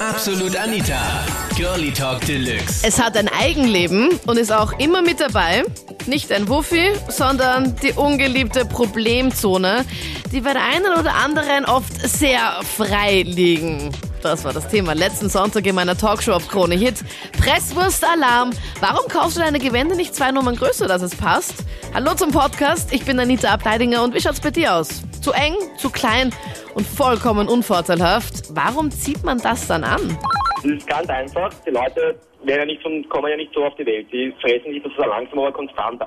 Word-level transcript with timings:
Absolut 0.00 0.54
Anita. 0.54 1.26
Girlie 1.56 1.90
Talk 1.92 2.20
Deluxe. 2.20 2.86
Es 2.86 3.02
hat 3.02 3.16
ein 3.16 3.28
Eigenleben 3.28 4.10
und 4.26 4.38
ist 4.38 4.52
auch 4.52 4.78
immer 4.78 5.02
mit 5.02 5.18
dabei. 5.18 5.64
Nicht 6.06 6.30
ein 6.30 6.48
Wuffi, 6.48 6.92
sondern 7.08 7.74
die 7.82 7.92
ungeliebte 7.94 8.64
Problemzone, 8.64 9.84
die 10.30 10.40
bei 10.40 10.52
der 10.52 10.62
einen 10.62 10.96
oder 10.96 11.14
anderen 11.14 11.64
oft 11.64 11.92
sehr 12.08 12.60
frei 12.62 13.22
liegen. 13.26 13.90
Das 14.22 14.44
war 14.44 14.52
das 14.52 14.68
Thema 14.68 14.92
letzten 14.92 15.28
Sonntag 15.28 15.66
in 15.66 15.74
meiner 15.74 15.98
Talkshow 15.98 16.32
auf 16.32 16.46
Krone 16.46 16.76
Hit. 16.76 16.96
Presswurst 17.36 18.04
Alarm. 18.04 18.50
Warum 18.78 19.08
kaufst 19.08 19.36
du 19.36 19.40
deine 19.40 19.58
Gewände 19.58 19.96
nicht 19.96 20.14
zwei 20.14 20.30
Nummern 20.30 20.54
größer, 20.54 20.86
dass 20.86 21.02
es 21.02 21.16
passt? 21.16 21.54
Hallo 21.92 22.14
zum 22.14 22.30
Podcast. 22.30 22.92
Ich 22.92 23.04
bin 23.04 23.18
Anita 23.18 23.48
Ableidinger 23.48 24.04
und 24.04 24.14
wie 24.14 24.20
schaut's 24.20 24.40
bei 24.40 24.52
dir 24.52 24.76
aus? 24.76 25.02
Zu 25.20 25.32
eng, 25.32 25.54
zu 25.76 25.90
klein 25.90 26.32
und 26.74 26.86
vollkommen 26.86 27.48
unvorteilhaft. 27.48 28.54
Warum 28.54 28.90
zieht 28.90 29.24
man 29.24 29.38
das 29.38 29.66
dann 29.66 29.84
an? 29.84 30.18
Das 30.56 30.64
ist 30.64 30.86
ganz 30.86 31.08
einfach. 31.08 31.50
Die 31.66 31.70
Leute 31.70 32.18
werden 32.44 32.60
ja 32.60 32.64
nicht 32.66 32.82
von, 32.82 33.08
kommen 33.08 33.30
ja 33.30 33.36
nicht 33.36 33.52
so 33.54 33.64
auf 33.64 33.74
die 33.76 33.86
Welt. 33.86 34.06
Die 34.12 34.32
fressen 34.40 34.72
sich 34.72 34.82
das 34.82 34.92
langsam, 34.96 35.40
aber 35.40 35.52
konstant. 35.52 36.02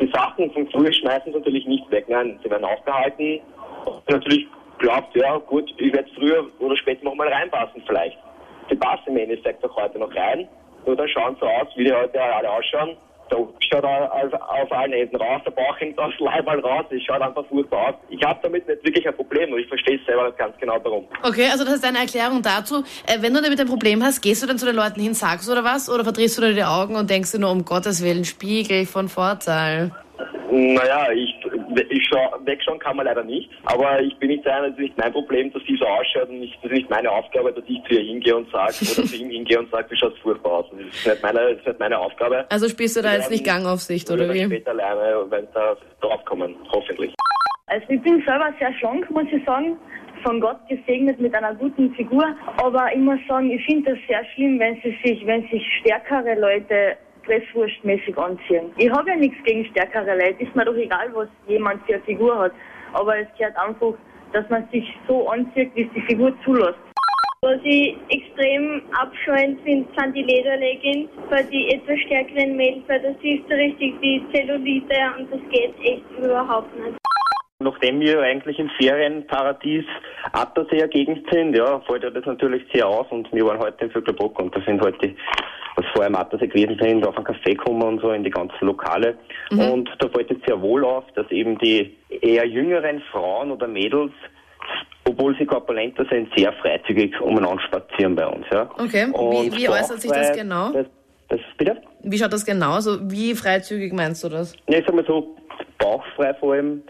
Die 0.00 0.10
Sachen 0.12 0.50
von 0.52 0.68
früher 0.70 0.92
schmeißen 0.92 1.32
sie 1.32 1.38
natürlich 1.38 1.66
nicht 1.66 1.90
weg. 1.90 2.06
Nein, 2.08 2.38
sie 2.42 2.50
werden 2.50 2.64
aufgehalten. 2.64 3.40
Und 3.84 4.08
natürlich 4.08 4.46
glaubt, 4.78 5.14
ja 5.14 5.36
gut, 5.38 5.72
ich 5.78 5.92
werde 5.92 6.10
früher 6.16 6.46
oder 6.58 6.76
später 6.76 7.04
noch 7.04 7.14
mal 7.14 7.28
reinpassen 7.28 7.82
vielleicht. 7.86 8.18
Die 8.70 8.76
passen 8.76 9.08
im 9.08 9.16
Endeffekt 9.18 9.64
auch 9.64 9.76
heute 9.76 9.98
noch 9.98 10.14
rein. 10.14 10.48
Nur 10.86 10.96
dann 10.96 11.08
schauen 11.08 11.36
sie 11.40 11.46
aus, 11.46 11.68
wie 11.76 11.84
die 11.84 11.92
heute 11.92 12.20
alle 12.20 12.50
ausschauen. 12.50 12.96
Rücken 13.36 13.54
schaut 13.60 13.84
auf, 13.84 14.32
auf 14.32 14.72
allen 14.72 14.92
Enden 14.92 15.16
raus, 15.16 15.40
der 15.44 15.50
Bauch 15.52 15.78
hängt 15.78 15.98
aus 15.98 16.12
Leiberl 16.18 16.60
raus, 16.60 16.84
es 16.90 17.02
schaut 17.02 17.20
einfach 17.20 17.44
furchtbar 17.46 17.88
aus. 17.88 17.94
Ich 18.08 18.22
habe 18.22 18.38
damit 18.42 18.66
nicht 18.68 18.84
wirklich 18.84 19.06
ein 19.06 19.14
Problem 19.14 19.52
und 19.52 19.58
ich 19.58 19.68
verstehe 19.68 19.98
es 19.98 20.06
selber 20.06 20.30
ganz 20.32 20.56
genau 20.58 20.78
warum. 20.82 21.06
Okay, 21.22 21.48
also 21.50 21.64
das 21.64 21.74
ist 21.74 21.84
deine 21.84 21.98
Erklärung 21.98 22.42
dazu. 22.42 22.84
Äh, 23.06 23.20
wenn 23.20 23.34
du 23.34 23.42
damit 23.42 23.60
ein 23.60 23.68
Problem 23.68 24.02
hast, 24.02 24.20
gehst 24.20 24.42
du 24.42 24.46
dann 24.46 24.58
zu 24.58 24.66
den 24.66 24.76
Leuten 24.76 25.00
hin, 25.00 25.14
sagst 25.14 25.48
du 25.48 25.52
oder 25.52 25.64
was? 25.64 25.88
Oder 25.88 26.04
verdrehst 26.04 26.38
du 26.38 26.42
dir 26.42 26.54
die 26.54 26.64
Augen 26.64 26.96
und 26.96 27.10
denkst 27.10 27.32
dir 27.32 27.38
nur, 27.38 27.50
um 27.50 27.64
Gottes 27.64 28.02
Willen, 28.02 28.24
Spiegel 28.24 28.86
von 28.86 29.08
Vorteil? 29.08 29.92
Naja, 30.50 31.10
ich, 31.12 31.34
wegschauen 31.76 32.78
kann 32.78 32.96
man 32.96 33.06
leider 33.06 33.24
nicht, 33.24 33.50
aber 33.64 34.00
ich 34.00 34.16
bin 34.18 34.28
nicht 34.30 34.44
der, 34.44 34.62
das 34.62 34.72
ist 34.72 34.78
nicht 34.78 34.98
mein 34.98 35.12
Problem, 35.12 35.52
dass 35.52 35.62
sie 35.64 35.76
so 35.76 35.86
ausschaut 35.86 36.28
und 36.28 36.40
das 36.40 36.50
ist 36.62 36.72
nicht 36.72 36.90
meine 36.90 37.10
Aufgabe, 37.10 37.52
dass 37.52 37.64
ich 37.66 37.82
zu 37.84 37.94
ihr 37.94 38.00
hingehe 38.00 38.36
und 38.36 38.50
sage, 38.50 38.74
oder 38.80 39.06
zu 39.06 39.16
ihm 39.16 39.30
hingehe 39.30 39.58
und 39.58 39.70
sage, 39.70 39.90
wie 39.90 39.96
schaut 39.96 40.18
furchtbar 40.18 40.52
aus. 40.52 40.66
Das 40.70 40.80
ist 40.80 41.06
nicht 41.06 41.22
meine, 41.22 41.40
das 41.40 41.58
ist 41.58 41.66
nicht 41.66 41.80
meine 41.80 41.98
Aufgabe. 41.98 42.46
Also 42.50 42.68
spielst 42.68 42.96
du 42.96 43.02
da 43.02 43.14
jetzt 43.14 43.30
nicht 43.30 43.44
Gangaufsicht, 43.44 44.10
oder 44.10 44.24
Früher 44.24 44.34
wie? 44.34 44.44
später 44.44 44.74
lernen, 44.74 45.30
wenn 45.30 45.46
da 45.54 45.76
draufkommen, 46.00 46.56
hoffentlich. 46.72 47.14
Also 47.66 47.86
ich 47.88 48.02
bin 48.02 48.22
selber 48.26 48.52
sehr 48.58 48.72
schlank, 48.74 49.10
muss 49.10 49.26
ich 49.32 49.44
sagen. 49.44 49.76
Von 50.22 50.40
Gott 50.40 50.58
gesegnet 50.68 51.18
mit 51.18 51.34
einer 51.34 51.54
guten 51.54 51.92
Figur. 51.94 52.24
Aber 52.58 52.92
ich 52.92 53.00
muss 53.00 53.18
sagen, 53.26 53.50
ich 53.50 53.64
finde 53.64 53.90
das 53.90 53.98
sehr 54.06 54.24
schlimm, 54.34 54.58
wenn 54.60 54.76
sie 54.82 54.96
sich, 55.02 55.26
wenn 55.26 55.42
sich 55.48 55.64
stärkere 55.80 56.38
Leute 56.38 56.96
presswurstmäßig 57.22 58.16
anziehen. 58.16 58.72
Ich 58.76 58.90
habe 58.90 59.10
ja 59.10 59.16
nichts 59.16 59.42
gegen 59.44 59.64
stärkere 59.66 60.14
Leute. 60.14 60.42
Ist 60.42 60.54
mir 60.54 60.64
doch 60.64 60.76
egal, 60.76 61.08
was 61.14 61.28
jemand 61.46 61.84
für 61.86 61.94
eine 61.94 62.02
Figur 62.04 62.38
hat. 62.38 62.52
Aber 62.92 63.18
es 63.18 63.28
gehört 63.38 63.56
einfach, 63.56 63.94
dass 64.32 64.48
man 64.50 64.68
sich 64.70 64.84
so 65.06 65.28
anzieht, 65.28 65.70
wie 65.74 65.82
es 65.82 65.92
die 65.94 66.02
Figur 66.02 66.32
zulässt. 66.44 66.78
Was 67.44 67.58
ich 67.64 67.96
extrem 68.08 68.82
abscheuend 68.92 69.60
finde, 69.62 69.88
sind 69.98 70.14
die 70.14 70.22
Lederleggings 70.22 71.10
für 71.28 71.42
die 71.42 71.74
etwas 71.74 71.98
stärkeren 72.06 72.56
Mädels, 72.56 72.84
weil 72.86 73.02
das 73.02 73.16
ist 73.20 73.42
so 73.48 73.54
richtig 73.56 74.00
die 74.00 74.24
Zellulite 74.32 74.94
und 75.18 75.32
das 75.32 75.40
geht 75.50 75.74
echt 75.82 76.04
überhaupt 76.22 76.72
nicht. 76.78 76.96
Nachdem 77.58 78.00
wir 78.00 78.20
eigentlich 78.20 78.58
im 78.60 78.70
Ferienparadies 78.80 79.84
Atterseer 80.32 80.86
Gegend 80.86 81.28
sind, 81.32 81.56
ja, 81.56 81.80
fällt 81.80 82.04
ja 82.04 82.10
das 82.10 82.24
natürlich 82.26 82.62
sehr 82.72 82.86
auf 82.86 83.10
und 83.10 83.32
wir 83.32 83.44
waren 83.44 83.58
heute 83.58 83.86
im 83.86 83.90
Vöcklerbruck 83.90 84.38
und 84.38 84.54
da 84.54 84.60
sind 84.62 84.80
heute, 84.80 85.14
was 85.76 85.84
vorher 85.92 86.08
im 86.08 86.16
Attersee 86.16 86.46
gewesen 86.48 86.76
sind, 86.80 87.06
auf 87.06 87.16
einen 87.16 87.26
Café 87.26 87.50
gekommen 87.56 87.82
und 87.82 88.00
so 88.00 88.10
in 88.12 88.24
die 88.24 88.30
ganzen 88.30 88.66
Lokale 88.66 89.16
und 89.50 89.88
da 89.98 90.08
fällt 90.08 90.30
jetzt 90.30 90.46
sehr 90.46 90.60
wohl 90.60 90.84
auf, 90.84 91.04
dass 91.14 91.30
eben 91.30 91.58
die 91.58 91.96
eher 92.08 92.46
jüngeren 92.46 93.00
Frauen 93.10 93.50
oder 93.50 93.66
Mädels 93.68 94.12
obwohl 95.04 95.36
sie 95.36 95.44
korpulenter 95.44 96.06
sind, 96.08 96.28
sehr 96.36 96.52
freizügig 96.52 97.20
umeinander 97.20 97.60
spazieren 97.64 98.14
bei 98.14 98.24
uns. 98.24 98.46
Ja. 98.52 98.70
Okay, 98.78 99.08
wie- 99.08 99.12
Und 99.48 99.56
wie 99.56 99.68
äußert 99.68 100.00
sich 100.00 100.12
das 100.12 100.32
genau? 100.36 100.70
Das, 100.70 100.86
das, 101.28 101.40
bitte? 101.58 101.82
Wie 102.04 102.16
schaut 102.16 102.32
das 102.32 102.46
genau? 102.46 102.74
Also 102.74 102.98
wie 103.10 103.34
freizügig 103.34 103.92
meinst 103.92 104.22
du 104.22 104.28
das? 104.28 104.54
Ja, 104.68 104.78
ich 104.78 104.86
sag 104.86 104.94
mal 104.94 105.04
so, 105.04 105.36
bauchfrei 105.78 106.32
vor 106.34 106.52
allem, 106.54 106.82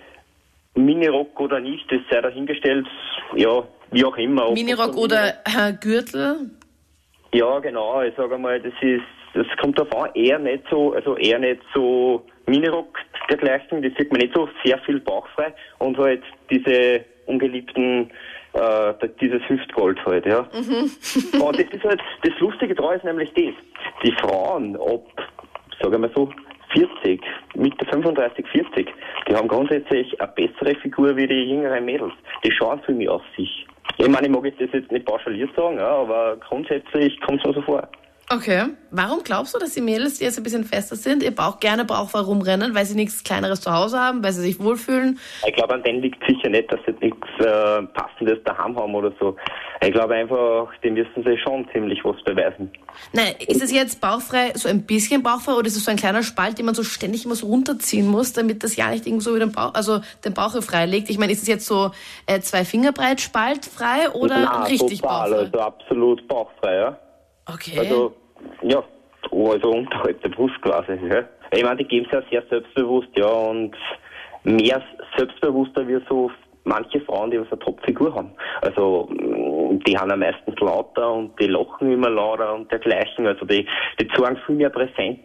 Minirock 0.74 1.38
oder 1.40 1.58
nicht, 1.60 1.90
das 1.90 2.00
sei 2.10 2.20
dahingestellt, 2.20 2.86
ja, 3.34 3.62
wie 3.90 4.04
auch 4.04 4.16
immer. 4.18 4.50
Minirock 4.52 4.94
oder 4.96 5.28
äh, 5.46 5.72
Gürtel? 5.80 6.50
Ja, 7.34 7.58
genau, 7.60 8.02
ich 8.02 8.14
sage 8.16 8.36
mal, 8.36 8.60
das 8.60 8.74
ist, 8.82 9.02
das 9.34 9.46
kommt 9.60 9.78
darauf 9.78 10.04
an, 10.04 10.10
eher 10.14 10.38
nicht 10.38 10.64
so, 10.70 10.92
also 10.92 11.16
eher 11.16 11.38
nicht 11.38 11.62
so 11.74 12.26
Minirock 12.46 12.98
dergleichen, 13.30 13.82
das 13.82 13.92
sieht 13.96 14.12
man 14.12 14.20
nicht 14.20 14.34
so 14.34 14.48
sehr 14.64 14.78
viel 14.80 15.00
bauchfrei 15.00 15.54
und 15.78 15.96
halt 15.96 16.22
diese 16.50 17.04
ungeliebten, 17.26 18.10
äh, 18.52 19.08
dieses 19.20 19.40
Hüftgold 19.48 20.04
halt, 20.04 20.26
ja. 20.26 20.40
Und 21.40 21.58
das 21.58 21.66
ist 21.70 21.84
halt, 21.84 22.00
das 22.22 22.38
Lustige 22.40 22.74
daran 22.74 22.96
ist 22.96 23.04
nämlich 23.04 23.32
das, 23.32 23.54
die 24.04 24.12
Frauen 24.20 24.76
ab, 24.76 25.06
sagen 25.80 25.92
wir 25.92 25.98
mal 25.98 26.10
so, 26.14 26.28
40, 26.74 27.20
Mitte 27.54 27.86
35, 27.86 28.46
40, 28.48 28.92
die 29.28 29.34
haben 29.34 29.48
grundsätzlich 29.48 30.20
eine 30.20 30.32
bessere 30.32 30.74
Figur 30.80 31.16
wie 31.16 31.26
die 31.26 31.50
jüngeren 31.50 31.84
Mädels. 31.84 32.12
Die 32.44 32.52
schauen 32.52 32.80
für 32.80 32.92
mich 32.92 33.08
auf 33.08 33.22
sich. 33.36 33.66
Ich 33.98 34.08
meine, 34.08 34.26
ich 34.26 34.32
mag 34.32 34.44
das 34.58 34.68
jetzt 34.72 34.90
nicht 34.90 35.06
pauschaliert 35.06 35.54
sagen, 35.54 35.78
ja, 35.78 35.88
aber 35.88 36.36
grundsätzlich 36.48 37.20
kommt 37.20 37.40
es 37.40 37.46
mir 37.46 37.54
so 37.54 37.62
vor. 37.62 37.88
Okay. 38.30 38.64
Warum 38.90 39.22
glaubst 39.22 39.54
du, 39.54 39.58
dass 39.58 39.74
die 39.74 39.82
Mädels, 39.82 40.18
die 40.18 40.24
jetzt 40.24 40.38
ein 40.38 40.42
bisschen 40.42 40.64
fester 40.64 40.96
sind, 40.96 41.22
ihr 41.22 41.34
Bauch 41.34 41.60
gerne 41.60 41.84
bauchfrei 41.84 42.20
rumrennen, 42.20 42.74
weil 42.74 42.86
sie 42.86 42.94
nichts 42.94 43.24
Kleineres 43.24 43.60
zu 43.60 43.72
Hause 43.72 43.98
haben, 43.98 44.24
weil 44.24 44.32
sie 44.32 44.40
sich 44.40 44.58
wohlfühlen? 44.58 45.18
Ich 45.46 45.54
glaube, 45.54 45.74
an 45.74 45.82
denen 45.82 46.00
liegt 46.00 46.22
sicher 46.26 46.48
nicht, 46.48 46.72
dass 46.72 46.80
sie 46.86 46.94
nichts 47.00 47.28
äh, 47.40 47.82
Passendes 47.92 48.42
daheim 48.44 48.74
haben 48.78 48.94
oder 48.94 49.12
so. 49.20 49.36
Ich 49.84 49.92
glaube 49.92 50.14
einfach, 50.14 50.68
die 50.84 50.90
müssen 50.90 51.24
sich 51.24 51.40
schon 51.42 51.66
ziemlich 51.72 52.04
was 52.04 52.16
beweisen. 52.22 52.70
Nein, 53.12 53.34
ist 53.48 53.62
es 53.62 53.72
jetzt 53.72 54.00
bauchfrei, 54.00 54.52
so 54.54 54.68
ein 54.68 54.86
bisschen 54.86 55.22
bauchfrei, 55.22 55.54
oder 55.54 55.66
ist 55.66 55.76
es 55.76 55.84
so 55.84 55.90
ein 55.90 55.96
kleiner 55.96 56.22
Spalt, 56.22 56.58
den 56.58 56.66
man 56.66 56.74
so 56.74 56.84
ständig 56.84 57.24
immer 57.24 57.34
so 57.34 57.46
runterziehen 57.48 58.06
muss, 58.06 58.32
damit 58.32 58.62
das 58.62 58.76
ja 58.76 58.90
nicht 58.90 59.06
irgendwo 59.06 59.24
so 59.24 59.30
über 59.30 59.40
den 59.40 59.52
Bauch, 59.52 59.74
also 59.74 60.00
den 60.24 60.34
Bauch 60.34 60.52
frei 60.62 60.86
legt? 60.86 61.10
Ich 61.10 61.18
meine, 61.18 61.32
ist 61.32 61.42
es 61.42 61.48
jetzt 61.48 61.66
so 61.66 61.90
äh, 62.26 62.38
zwei 62.40 62.64
Finger 62.64 62.92
breit 62.92 63.20
spaltfrei 63.20 64.10
oder 64.12 64.38
Nein, 64.38 64.62
richtig 64.68 65.00
total, 65.00 65.30
bauchfrei? 65.30 65.38
also 65.38 65.58
absolut 65.58 66.28
bauchfrei, 66.28 66.76
ja. 66.76 66.98
Okay. 67.52 67.78
Also, 67.78 68.14
ja, 68.62 68.84
also 69.32 69.70
unterhalb 69.70 70.22
der 70.22 70.28
Brust 70.28 70.60
quasi. 70.62 70.92
Ja. 70.92 71.24
Ich 71.52 71.62
meine, 71.64 71.76
die 71.76 71.84
geben 71.84 72.04
sich 72.04 72.12
ja 72.12 72.22
sehr 72.30 72.42
selbstbewusst, 72.48 73.08
ja, 73.16 73.26
und 73.26 73.74
mehr 74.44 74.80
selbstbewusster 75.16 75.86
wie 75.88 76.00
so 76.08 76.30
manche 76.64 77.00
Frauen, 77.00 77.30
die 77.30 77.40
was 77.40 77.50
eine 77.50 77.58
Topfigur 77.58 78.14
haben. 78.14 78.32
Also, 78.60 79.08
mm, 79.74 79.80
die 79.80 79.96
haben 79.96 80.10
ja 80.10 80.16
meistens 80.16 80.58
lauter 80.60 81.12
und 81.12 81.38
die 81.40 81.46
lachen 81.46 81.92
immer 81.92 82.10
lauter 82.10 82.54
und 82.54 82.70
dergleichen. 82.70 83.26
Also, 83.26 83.44
die, 83.44 83.66
die 84.00 84.08
zeigen 84.08 84.38
viel 84.46 84.56
mehr 84.56 84.70
Präsenz. 84.70 85.20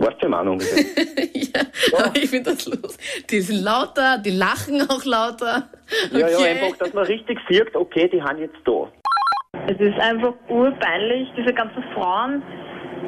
Weißt 0.00 0.16
du, 0.22 0.26
wie 0.26 0.30
Meinung 0.30 0.58
ja, 1.34 1.60
aber 1.92 2.16
ich 2.16 2.30
finde 2.30 2.50
das 2.52 2.64
lustig. 2.64 3.26
Die 3.28 3.40
sind 3.40 3.62
lauter, 3.62 4.16
die 4.16 4.30
lachen 4.30 4.80
auch 4.88 5.04
lauter. 5.04 5.68
Ja, 6.10 6.26
ja, 6.26 6.38
Okay. 6.38 6.48
einfach, 6.52 6.78
dass 6.78 6.94
man 6.94 7.04
richtig 7.04 7.38
sieht, 7.50 7.74
okay, 7.76 8.08
die 8.08 8.22
haben 8.22 8.38
jetzt 8.38 8.56
da. 8.64 8.88
Es 9.66 9.78
ist 9.78 10.00
einfach 10.00 10.32
urpeinlich, 10.48 11.28
diese 11.36 11.52
ganzen 11.52 11.82
Frauen, 11.92 12.42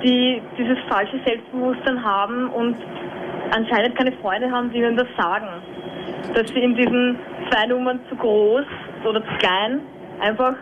die 0.05 0.43
dieses 0.59 0.77
falsche 0.88 1.19
Selbstbewusstsein 1.25 2.05
haben 2.05 2.50
und 2.50 2.77
anscheinend 3.53 3.97
keine 3.97 4.12
Freunde 4.19 4.50
haben, 4.50 4.71
die 4.71 4.78
ihnen 4.78 4.97
das 4.97 5.09
sagen. 5.16 5.49
Dass 6.34 6.49
sie 6.49 6.61
in 6.61 6.75
diesen 6.77 7.19
zwei 7.50 7.66
Nummern 7.66 8.00
zu 8.11 8.16
groß 8.16 8.66
oder 9.05 9.22
zu 9.22 9.38
klein 9.38 9.81
einfach 10.22 10.55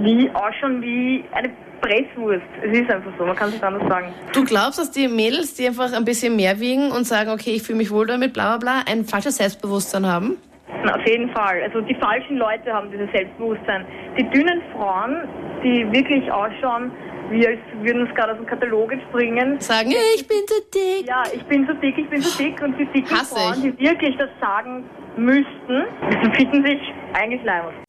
wie 0.00 0.30
ausschauen 0.34 0.82
wie 0.82 1.24
eine 1.32 1.50
Presswurst. 1.80 2.44
Es 2.62 2.78
ist 2.78 2.90
einfach 2.90 3.12
so, 3.18 3.24
man 3.24 3.36
kann 3.36 3.48
es 3.48 3.54
nicht 3.54 3.64
anders 3.64 3.88
sagen. 3.88 4.12
Du 4.32 4.44
glaubst, 4.44 4.78
dass 4.78 4.90
die 4.90 5.08
Mädels, 5.08 5.54
die 5.54 5.66
einfach 5.66 5.92
ein 5.92 6.04
bisschen 6.04 6.36
mehr 6.36 6.58
wiegen 6.58 6.90
und 6.90 7.04
sagen, 7.04 7.30
okay, 7.30 7.50
ich 7.50 7.62
fühle 7.62 7.78
mich 7.78 7.90
wohl 7.90 8.06
damit, 8.06 8.32
bla 8.32 8.56
bla 8.56 8.82
bla, 8.82 8.92
ein 8.92 9.04
falsches 9.04 9.36
Selbstbewusstsein 9.36 10.06
haben? 10.06 10.38
Na, 10.84 10.96
auf 10.96 11.06
jeden 11.06 11.30
Fall. 11.30 11.62
Also 11.62 11.80
die 11.80 11.94
falschen 11.94 12.38
Leute 12.38 12.72
haben 12.72 12.90
dieses 12.90 13.10
Selbstbewusstsein. 13.12 13.84
Die 14.18 14.24
dünnen 14.30 14.62
Frauen, 14.72 15.28
die 15.62 15.86
wirklich 15.92 16.30
ausschauen, 16.30 16.90
wie 17.30 17.46
als 17.46 17.58
würden 17.82 18.06
sie 18.06 18.14
gerade 18.14 18.32
aus 18.32 18.38
dem 18.38 18.46
Katalog 18.46 18.92
springen. 19.08 19.60
Sagen, 19.60 19.92
ich 20.16 20.26
bin 20.26 20.38
zu 20.46 20.60
dick. 20.74 21.08
Ja, 21.08 21.22
ich 21.32 21.42
bin 21.44 21.66
so 21.66 21.72
dick, 21.74 21.96
ich 21.98 22.08
bin 22.08 22.20
so 22.20 22.42
dick. 22.42 22.60
Und 22.62 22.78
die 22.78 22.86
dicken 22.86 23.10
Hasse 23.10 23.34
Frauen, 23.34 23.54
ich. 23.64 23.76
die 23.76 23.84
wirklich 23.84 24.16
das 24.16 24.30
sagen 24.40 24.84
müssten, 25.16 25.86
finden 26.34 26.64
sich 26.64 26.80
eigentlich 27.14 27.42
leibend. 27.44 27.85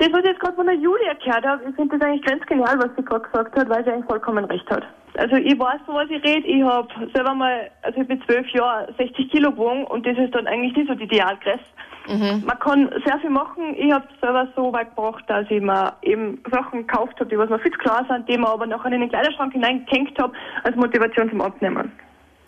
Das, 0.00 0.10
was 0.12 0.20
ich 0.20 0.30
jetzt 0.30 0.40
gerade 0.40 0.56
von 0.56 0.64
der 0.64 0.76
Julia 0.76 1.12
gehört 1.22 1.44
habe, 1.44 1.62
ich 1.68 1.76
finde 1.76 1.98
das 1.98 2.08
eigentlich 2.08 2.24
ganz 2.24 2.44
genial, 2.46 2.78
was 2.78 2.88
sie 2.96 3.04
gerade 3.04 3.22
gesagt 3.22 3.54
hat, 3.54 3.68
weil 3.68 3.84
sie 3.84 3.90
eigentlich 3.90 4.06
vollkommen 4.06 4.46
recht 4.46 4.68
hat. 4.70 4.82
Also 5.18 5.36
ich 5.36 5.58
weiß, 5.58 5.80
von 5.84 5.96
was 5.96 6.08
ich 6.08 6.24
rede. 6.24 6.46
Ich 6.46 6.62
habe 6.62 6.88
selber 7.14 7.34
mal, 7.34 7.70
also 7.82 8.00
ich 8.00 8.08
bin 8.08 8.22
zwölf 8.22 8.48
Jahre 8.48 8.90
60 8.96 9.30
Kilo 9.30 9.50
gewogen 9.50 9.84
und 9.84 10.06
das 10.06 10.16
ist 10.16 10.34
dann 10.34 10.46
eigentlich 10.46 10.74
nicht 10.74 10.88
so 10.88 10.94
die 10.94 11.04
Idealgröße. 11.04 11.60
Mhm. 12.08 12.44
Man 12.46 12.58
kann 12.60 12.90
sehr 13.04 13.18
viel 13.18 13.28
machen. 13.28 13.74
Ich 13.76 13.92
habe 13.92 14.08
selber 14.22 14.48
so 14.56 14.72
weit 14.72 14.96
gebracht, 14.96 15.24
dass 15.26 15.44
ich 15.50 15.60
mir 15.60 15.92
eben 16.00 16.42
Sachen 16.50 16.86
gekauft 16.86 17.20
habe, 17.20 17.28
die 17.28 17.36
was 17.36 17.50
mir 17.50 17.58
viel 17.58 17.72
zu 17.72 17.78
klar 17.78 18.06
sind, 18.08 18.26
die 18.26 18.38
mir 18.38 18.48
aber 18.48 18.66
nachher 18.66 18.92
in 18.92 19.00
den 19.00 19.10
Kleiderschrank 19.10 19.52
hineingehängt 19.52 20.18
habe, 20.18 20.32
als 20.62 20.76
Motivation 20.76 21.28
zum 21.28 21.42
Abnehmen. 21.42 21.92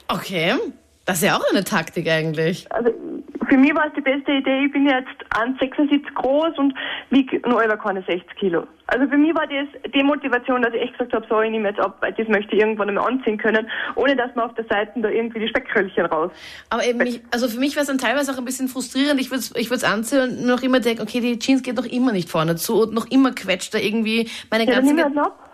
Okay. 0.09 0.55
Das 1.05 1.17
ist 1.17 1.25
ja 1.25 1.37
auch 1.37 1.51
eine 1.51 1.65
Taktik 1.65 2.09
eigentlich. 2.09 2.71
Also 2.71 2.91
für 3.49 3.57
mich 3.57 3.75
war 3.75 3.87
es 3.87 3.93
die 3.95 4.01
beste 4.01 4.33
Idee. 4.33 4.67
Ich 4.67 4.73
bin 4.73 4.87
jetzt 4.87 5.09
1,76 5.31 6.15
groß 6.15 6.59
und 6.59 6.75
wiege 7.11 7.41
nur 7.49 7.63
über 7.63 7.77
keine 7.77 8.03
60 8.03 8.27
Kilo. 8.37 8.67
Also 8.87 9.07
für 9.09 9.17
mich 9.17 9.35
war 9.35 9.47
das 9.47 9.93
die 9.93 10.03
Motivation, 10.03 10.63
dass 10.63 10.75
ich 10.75 10.83
echt 10.83 10.93
gesagt 10.93 11.13
habe, 11.15 11.27
so, 11.29 11.41
ich 11.41 11.51
nehme 11.51 11.69
jetzt 11.69 11.81
ab, 11.81 11.97
weil 12.01 12.13
das 12.13 12.29
möchte 12.29 12.55
ich 12.55 12.61
irgendwann 12.61 12.89
einmal 12.89 13.11
anziehen 13.11 13.39
können, 13.39 13.67
ohne 13.95 14.15
dass 14.17 14.35
man 14.35 14.51
auf 14.51 14.55
der 14.55 14.67
Seite 14.67 15.01
da 15.01 15.09
irgendwie 15.09 15.41
die 15.41 15.49
Speckröllchen 15.49 16.07
raus. 16.07 16.31
Aber 16.69 16.85
eben, 16.85 16.99
nicht, 16.99 17.23
also 17.31 17.49
für 17.49 17.59
mich 17.59 17.75
war 17.77 17.83
es 17.83 17.89
dann 17.89 17.99
teilweise 17.99 18.33
auch 18.33 18.39
ein 18.39 18.45
bisschen 18.45 18.69
frustrierend. 18.69 19.21
Ich 19.21 19.31
würde 19.31 19.41
es 19.41 19.57
ich 19.57 19.71
würd's 19.71 19.85
anziehen 19.85 20.23
und 20.23 20.47
noch 20.47 20.63
immer 20.63 20.81
denken, 20.81 21.03
okay, 21.03 21.21
die 21.21 21.39
Jeans 21.39 21.63
geht 21.63 21.77
noch 21.77 21.87
immer 21.87 22.13
nicht 22.13 22.29
vorne 22.29 22.57
zu 22.57 22.83
und 22.83 22.93
noch 22.93 23.11
immer 23.11 23.33
quetscht 23.33 23.73
da 23.75 23.79
irgendwie 23.79 24.29
meine 24.51 24.67
ja, 24.67 24.75
ganze... 24.75 24.95
Dann 24.95 25.19
ab. 25.19 25.52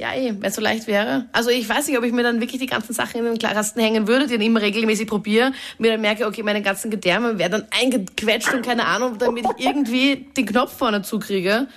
Ja, 0.00 0.14
eh, 0.14 0.32
wenn 0.32 0.48
es 0.48 0.54
so 0.54 0.62
leicht 0.62 0.86
wäre. 0.86 1.26
Also 1.30 1.50
ich 1.50 1.68
weiß 1.68 1.86
nicht, 1.86 1.98
ob 1.98 2.04
ich 2.04 2.12
mir 2.12 2.22
dann 2.22 2.40
wirklich 2.40 2.58
die 2.58 2.66
ganzen 2.66 2.94
Sachen 2.94 3.18
in 3.18 3.26
den 3.26 3.38
Kasten 3.38 3.80
hängen 3.80 4.08
würde, 4.08 4.26
die 4.26 4.38
dann 4.38 4.46
immer 4.46 4.62
regelmäßig 4.62 5.06
probiere, 5.06 5.52
mir 5.76 5.92
dann 5.92 6.00
merke, 6.00 6.26
okay, 6.26 6.42
meine 6.42 6.62
ganzen 6.62 6.90
Gedärme 6.90 7.38
werden 7.38 7.52
dann 7.52 7.66
eingequetscht 7.78 8.54
und 8.54 8.64
keine 8.64 8.86
Ahnung, 8.86 9.18
damit 9.18 9.44
ich 9.58 9.66
irgendwie 9.66 10.16
den 10.34 10.46
Knopf 10.46 10.78
vorne 10.78 11.02
zukriege. 11.02 11.68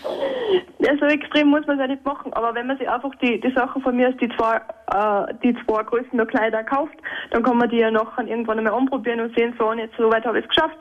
Ja, 0.80 0.98
so 1.02 1.06
extrem 1.06 1.50
muss 1.50 1.68
man 1.68 1.78
es 1.78 1.81
ja 1.81 1.88
nicht 1.88 2.06
machen, 2.06 2.31
aber 2.31 2.56
wenn 2.56 2.68
man 2.68 2.78
sich 2.78 2.90
einfach 2.90 3.14
die, 3.16 3.42
die 3.42 3.52
Sachen 3.52 3.81
von 3.81 3.98
mir 3.98 4.08
aus 4.08 4.16
die 4.22 4.30
zwei, 4.38 4.56
äh, 4.56 5.34
die 5.44 5.54
zwei 5.66 5.84
Größen 5.84 6.18
der 6.18 6.25
Kleider 6.25 6.64
kauft, 6.64 6.96
dann 7.31 7.44
kann 7.44 7.58
man 7.58 7.70
die 7.70 7.80
ja 7.80 7.92
nachher 7.92 8.25
irgendwann 8.25 8.58
einmal 8.58 8.74
anprobieren 8.74 9.20
und 9.20 9.36
sehen, 9.36 9.54
so 9.60 9.70
und 9.70 9.80
jetzt 9.80 9.98
so 9.98 10.10
weit 10.10 10.24
habe 10.24 10.40
ich 10.40 10.46
es 10.46 10.50
geschafft. 10.50 10.78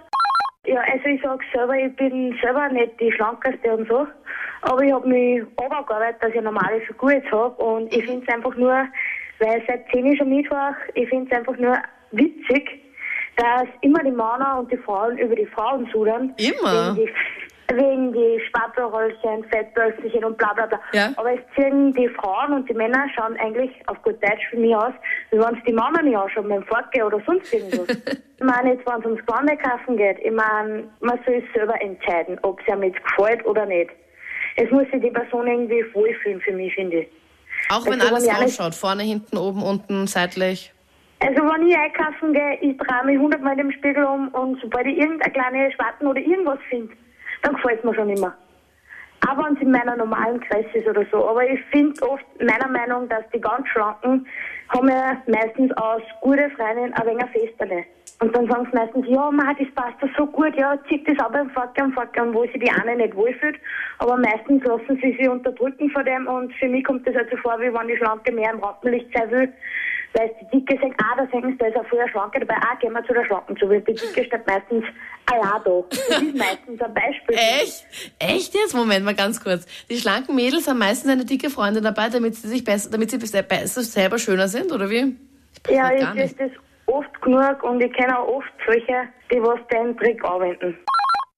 Ja, 0.65 0.81
also 0.81 1.07
ich 1.07 1.21
sag 1.21 1.41
selber, 1.53 1.75
ich 1.75 1.97
bin 1.97 2.39
selber 2.41 2.69
nicht 2.69 3.01
die 3.01 3.11
schlankeste 3.11 3.77
und 3.77 3.89
so, 3.89 4.07
aber 4.63 4.83
ich 4.83 4.93
habe 4.93 5.09
mich 5.09 5.43
runtergearbeitet, 5.61 6.23
dass 6.23 6.31
ich 6.31 6.39
eine 6.39 6.51
normale 6.51 6.81
Figur 6.83 7.13
jetzt 7.13 7.31
habe 7.31 7.63
und 7.63 7.95
ich 7.95 8.05
finde 8.05 8.25
es 8.27 8.35
einfach 8.35 8.55
nur, 8.57 8.87
weil 9.39 9.63
seit 9.67 9.89
10 9.93 10.07
ist 10.07 10.19
schon 10.19 10.29
Mittwoch, 10.31 10.75
ich 10.95 11.09
finde 11.09 11.31
es 11.31 11.39
einfach 11.39 11.57
nur 11.57 11.77
witzig, 12.13 12.81
dass 13.37 13.65
immer 13.81 14.03
die 14.03 14.11
Männer 14.11 14.59
und 14.59 14.71
die 14.71 14.77
Frauen 14.77 15.19
über 15.19 15.35
die 15.35 15.47
Frauen 15.47 15.89
sudern. 15.93 16.35
Immer? 16.37 16.97
Wegen 16.97 17.07
die, 17.07 17.13
wegen 17.77 18.13
die 18.13 18.41
und 20.25 20.39
bla 20.39 20.53
bla 20.53 20.67
bla. 20.67 20.81
Ja. 20.93 21.13
Aber 21.17 21.33
es 21.33 21.41
ziehen 21.57 21.93
die 21.95 22.09
Frauen 22.09 22.53
und 22.53 22.69
die 22.69 22.75
Männer 22.75 23.07
schauen 23.15 23.37
eigentlich 23.39 23.71
auf 23.87 24.01
gut 24.03 24.23
Deutsch 24.23 24.47
für 24.51 24.59
mich 24.59 24.77
aus, 24.77 24.93
wie 25.31 25.39
wenn 25.39 25.57
es 25.57 25.65
die 25.67 25.73
Männer 25.73 26.03
nicht 26.03 26.17
anschauen 26.17 26.49
beim 26.49 26.63
Fortgehen 26.65 27.05
oder 27.05 27.21
sonst 27.27 27.53
irgendwas. 27.53 27.89
ich 28.39 28.45
meine, 28.45 28.75
jetzt 28.75 28.87
wenn 28.87 29.01
es 29.01 29.07
ums 29.07 29.27
Gewandekaufen 29.27 29.97
geht, 29.97 30.19
ich 30.21 30.33
meine, 30.33 30.85
man 31.01 31.19
soll 31.25 31.43
selber 31.55 31.81
entscheiden, 31.81 32.39
ob 32.43 32.61
es 32.61 32.73
einem 32.73 32.85
jetzt 32.85 33.03
gefällt 33.05 33.45
oder 33.47 33.67
nicht. 33.67 33.91
Es 34.57 34.71
muss 34.71 34.85
sich 34.91 35.01
die 35.01 35.11
Person 35.11 35.47
irgendwie 35.47 35.85
wohlfühlen 35.95 36.41
für 36.41 36.53
mich, 36.53 36.75
finde 36.75 37.01
ich. 37.01 37.09
Auch 37.71 37.87
wenn 37.87 38.01
Also, 38.01 38.15
alles 38.15 38.27
wenn 38.27 38.37
ausschaut, 38.37 38.75
vorne, 38.75 39.03
hinten, 39.03 39.37
oben, 39.39 39.63
unten, 39.63 40.07
seitlich. 40.07 40.73
Also 41.21 41.43
wenn 41.43 41.69
ich 41.69 41.77
einkaufen 41.77 42.33
gehe, 42.33 42.59
ich 42.61 42.77
drehe 42.77 43.05
mich 43.05 43.19
hundertmal 43.19 43.59
im 43.59 43.71
Spiegel 43.71 44.05
um 44.05 44.29
und 44.29 44.61
sobald 44.61 44.87
ich 44.87 44.99
irgendeine 44.99 45.33
kleine 45.33 45.73
Schwarzen 45.73 46.07
oder 46.07 46.21
irgendwas 46.21 46.59
finde, 46.69 46.93
dann 47.43 47.55
gefällt 47.55 47.85
mir 47.85 47.95
schon 47.95 48.11
immer. 48.11 48.35
Auch 49.29 49.39
wenn 49.39 49.55
es 49.55 49.63
in 49.63 49.71
meiner 49.71 49.97
normalen 49.97 50.41
Größe 50.41 50.79
ist 50.79 50.89
oder 50.89 51.05
so. 51.13 51.29
Aber 51.29 51.49
ich 51.49 51.61
finde 51.71 52.03
oft, 52.03 52.25
meiner 52.41 52.69
Meinung, 52.69 53.09
dass 53.09 53.23
die 53.33 53.41
ganz 53.41 53.69
Schlanken 53.69 54.27
haben 54.69 54.89
ja 54.89 55.23
meistens 55.27 55.71
aus 55.77 56.03
gute 56.21 56.51
Freundinnen 56.51 56.93
ein 56.95 57.07
wenig 57.07 57.31
Festerle. 57.31 57.85
Und 58.21 58.37
dann 58.37 58.47
sagen 58.47 58.69
sie 58.71 58.77
meistens, 58.77 59.07
ja, 59.09 59.31
man, 59.31 59.57
das 59.57 59.69
passt 59.75 60.01
doch 60.01 60.09
so 60.17 60.27
gut, 60.27 60.55
ja, 60.57 60.79
zieht 60.89 61.09
das 61.09 61.19
auch 61.25 61.33
beim 61.33 61.51
Fortgehen, 61.51 61.93
Fortgehen, 61.93 62.33
wo 62.33 62.43
sich 62.43 62.53
die 62.53 62.71
eine 62.71 62.97
nicht 62.97 63.17
wohlfühlt. 63.17 63.59
Aber 63.99 64.17
meistens 64.17 64.63
lassen 64.65 64.99
sie 65.03 65.17
sich 65.17 65.29
unterdrücken 65.29 65.91
von 65.91 66.05
dem 66.05 66.29
und 66.29 66.53
für 66.55 66.69
mich 66.69 66.85
kommt 66.85 67.07
das 67.07 67.17
halt 67.17 67.31
so 67.31 67.37
vor, 67.39 67.61
wie 67.61 67.73
wenn 67.75 67.89
die 67.89 67.97
Schlanke 67.97 68.31
mehr 68.33 68.53
im 68.53 68.61
Rampenlicht 68.61 69.09
sein 69.13 69.31
will. 69.31 69.53
Weil 70.15 70.31
die 70.41 70.59
Dicke 70.59 70.79
sagen, 70.81 70.95
ah, 70.99 71.17
da 71.17 71.27
sehen 71.31 71.53
sie, 71.53 71.57
da 71.57 71.67
ist 71.67 71.77
ein 71.77 71.87
früher 71.87 72.09
Schlanke 72.09 72.41
dabei, 72.41 72.57
ah, 72.57 72.75
gehen 72.81 72.93
wir 72.93 73.03
zu 73.05 73.15
der 73.15 73.25
Schlanken 73.25 73.57
zu, 73.57 73.69
weil 73.69 73.81
die 73.81 73.95
Dicke 73.95 74.25
steht 74.25 74.47
meistens 74.47 74.85
allein 75.27 75.63
da. 75.65 75.83
Das 75.91 76.23
ist 76.23 76.37
meistens 76.37 76.81
ein 76.83 76.95
Beispiel. 76.95 77.37
Echt? 77.37 77.87
Echt 78.19 78.55
jetzt? 78.55 78.75
Moment 78.75 79.05
mal 79.05 79.15
ganz 79.15 79.43
kurz. 79.43 79.67
Die 79.89 79.97
schlanken 79.97 80.35
Mädels 80.35 80.69
haben 80.69 80.79
meistens 80.79 81.11
eine 81.11 81.25
dicke 81.25 81.49
Freundin 81.49 81.83
dabei, 81.83 82.11
damit 82.11 82.35
sie 82.35 82.49
sich 82.49 82.63
besser, 82.63 82.91
damit 82.91 83.11
sie 83.11 83.19
besser 83.19 83.83
selber 83.83 84.19
schöner 84.19 84.49
sind, 84.49 84.71
oder 84.71 84.91
wie? 84.91 85.17
Ja, 85.71 85.91
ich 85.93 86.25
ist 86.25 86.41
das 86.41 86.51
oft 86.87 87.23
genug 87.23 87.63
und 87.63 87.81
ich 87.81 87.93
kenne 87.93 88.19
auch 88.19 88.37
oft 88.37 88.53
solche, 88.67 89.09
die 89.31 89.43
was 89.43 89.61
den 89.73 89.97
Trick 89.97 90.23
anwenden. 90.25 90.77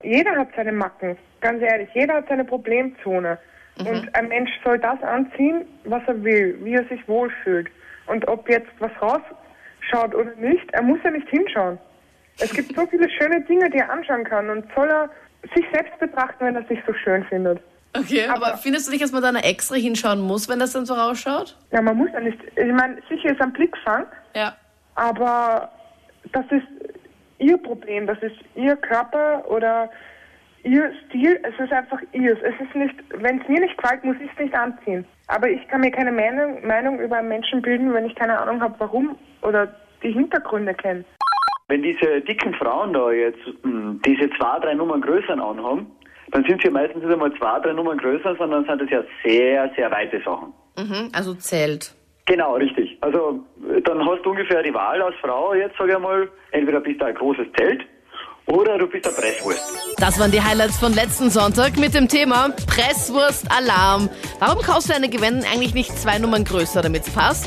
Jeder 0.03 0.33
hat 0.37 0.49
seine 0.57 0.73
Macken, 0.73 1.17
ganz 1.41 1.63
ehrlich. 1.63 1.89
Jeder 1.95 2.15
hat 2.15 2.29
seine 2.29 2.45
Problemzone. 2.45 3.39
Und 3.79 4.15
ein 4.15 4.29
Mensch 4.29 4.51
soll 4.63 4.79
das 4.79 5.03
anziehen, 5.03 5.65
was 5.85 6.03
er 6.07 6.23
will, 6.23 6.57
wie 6.63 6.75
er 6.75 6.85
sich 6.85 7.07
wohlfühlt. 7.09 7.69
Und 8.07 8.27
ob 8.29 8.49
jetzt 8.49 8.69
was 8.79 8.91
rausschaut 9.01 10.15
oder 10.15 10.35
nicht, 10.37 10.71
er 10.73 10.83
muss 10.83 10.99
ja 11.05 11.11
nicht 11.11 11.29
hinschauen. 11.29 11.79
Es 12.39 12.53
gibt 12.53 12.75
so 12.75 12.87
viele 12.87 13.09
schöne 13.11 13.41
Dinge, 13.43 13.71
die 13.71 13.79
er 13.79 13.91
anschauen 13.91 14.25
kann 14.25 14.51
und 14.51 14.65
soll 14.75 14.89
er 14.89 15.09
sich 15.55 15.65
selbst 15.73 15.99
betrachten, 15.99 16.45
wenn 16.47 16.57
er 16.57 16.65
sich 16.65 16.79
so 16.87 16.93
schön 16.95 17.25
findet. 17.25 17.61
Okay, 17.97 18.27
aber, 18.27 18.47
Aber- 18.49 18.57
findest 18.57 18.89
du 18.89 18.91
nicht, 18.93 19.05
dass 19.05 19.13
man 19.13 19.23
da 19.23 19.31
noch 19.31 19.43
extra 19.45 19.77
hinschauen 19.77 20.21
muss, 20.21 20.49
wenn 20.49 20.59
das 20.59 20.73
dann 20.73 20.85
so 20.85 20.95
rausschaut? 20.95 21.57
Ja, 21.71 21.81
man 21.81 21.97
muss 21.97 22.09
ja 22.13 22.21
nicht. 22.21 22.39
Ich 22.57 22.73
meine, 22.73 22.97
sicher 23.09 23.31
ist 23.31 23.41
ein 23.41 23.53
Blickfang, 23.53 24.07
Ja. 24.35 24.57
aber 24.97 25.71
das 26.33 26.45
ist 26.51 26.67
ihr 27.39 27.57
Problem, 27.59 28.07
das 28.09 28.19
ist 28.21 28.35
ihr 28.57 28.75
Körper 28.77 29.45
oder 29.49 29.91
ihr 30.65 30.93
Stil, 31.07 31.39
es 31.43 31.59
ist 31.59 31.73
einfach 31.73 32.01
ihrs. 32.13 32.39
Es 32.43 32.55
ist 32.61 32.75
nicht, 32.75 32.95
wenn 33.11 33.41
es 33.41 33.49
mir 33.49 33.61
nicht 33.61 33.77
gefällt, 33.77 34.05
muss 34.05 34.17
ich 34.21 34.31
es 34.33 34.39
nicht 34.39 34.55
anziehen. 34.55 35.05
Aber 35.29 35.49
ich 35.49 35.67
kann 35.69 35.81
mir 35.81 35.91
keine 35.91 36.13
Meinung, 36.13 36.67
Meinung 36.67 36.99
über 36.99 37.17
einen 37.17 37.29
Menschen 37.29 37.63
bilden, 37.63 37.93
wenn 37.95 38.07
ich 38.07 38.15
keine 38.15 38.39
Ahnung 38.39 38.61
habe, 38.61 38.75
warum 38.79 39.17
oder 39.43 39.75
die 40.03 40.13
Hintergründe 40.13 40.75
kenne. 40.75 41.05
Wenn 41.69 41.83
diese 41.83 42.21
dicken 42.21 42.53
Frauen 42.55 42.93
da 42.93 43.11
jetzt 43.11 43.41
mh, 43.63 44.01
diese 44.05 44.29
zwei, 44.31 44.59
drei 44.61 44.75
Nummern 44.75 45.01
größer 45.01 45.33
anhaben, 45.33 45.87
dann 46.31 46.45
sind 46.45 46.63
sie 46.63 46.71
meistens 46.71 47.03
nicht 47.03 47.13
einmal 47.13 47.33
zwei, 47.35 47.61
drei 47.61 47.73
Nummern 47.73 47.99
größer, 47.99 48.37
sondern 48.37 48.67
sind 48.67 48.83
das 48.83 48.91
ja 48.91 49.03
sehr, 49.25 49.71
sehr 49.77 49.91
weite 49.91 50.21
Sachen. 50.23 50.53
Mhm, 50.77 51.11
also 51.15 51.35
zählt. 51.35 51.95
Genau, 52.27 52.57
richtig. 52.57 52.99
Also 53.03 53.45
dann 53.85 54.05
hast 54.07 54.25
du 54.25 54.31
ungefähr 54.31 54.63
die 54.63 54.73
Wahl 54.73 55.01
als 55.01 55.15
Frau 55.17 55.55
jetzt, 55.55 55.77
sage 55.77 55.93
ich 55.93 55.99
mal, 55.99 56.29
entweder 56.53 56.81
bist 56.81 57.01
du 57.01 57.05
ein 57.05 57.15
großes 57.15 57.47
Zelt 57.57 57.87
oder 58.47 58.79
du 58.79 58.87
bist 58.87 59.07
ein 59.07 59.15
Presswurst. 59.15 59.63
Das 59.99 60.19
waren 60.19 60.31
die 60.31 60.43
Highlights 60.43 60.79
von 60.79 60.93
letzten 60.93 61.31
Sonntag 61.31 61.79
mit 61.79 61.95
dem 61.95 62.09
Thema 62.09 62.51
Presswurst-Alarm. 62.67 64.09
Warum 64.39 64.63
kaufst 64.63 64.91
du 64.91 64.95
eine 64.95 65.09
Gewänden 65.09 65.45
eigentlich 65.45 65.75
nicht 65.75 65.97
zwei 65.99 66.19
Nummern 66.19 66.45
größer, 66.45 66.83
damit's 66.83 67.11
passt? 67.11 67.47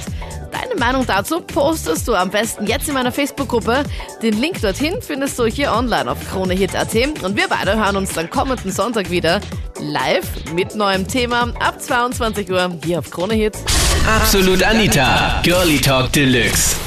Deine 0.51 0.75
Meinung 0.79 1.05
dazu 1.05 1.41
postest 1.41 2.07
du 2.07 2.15
am 2.15 2.31
besten 2.31 2.65
jetzt 2.65 2.87
in 2.87 2.93
meiner 2.93 3.11
Facebook-Gruppe. 3.11 3.83
Den 4.21 4.39
Link 4.39 4.61
dorthin 4.61 5.01
findest 5.01 5.37
du 5.37 5.45
hier 5.45 5.71
online 5.71 6.09
auf 6.09 6.17
KroneHit.at. 6.31 6.95
Und 7.23 7.35
wir 7.35 7.47
beide 7.47 7.75
hören 7.75 7.97
uns 7.97 8.13
dann 8.13 8.29
kommenden 8.29 8.71
Sonntag 8.71 9.11
wieder 9.11 9.41
live 9.79 10.25
mit 10.53 10.73
neuem 10.75 11.07
Thema 11.07 11.53
ab 11.59 11.81
22 11.81 12.49
Uhr 12.49 12.71
hier 12.83 12.99
auf 12.99 13.11
KroneHit. 13.11 13.55
Absolut 14.07 14.63
Anita, 14.63 15.41
Girlie 15.43 15.79
Talk 15.79 16.11
Deluxe. 16.13 16.86